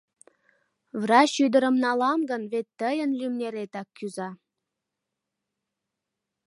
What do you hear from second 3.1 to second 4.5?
лӱмнеретак кӱза.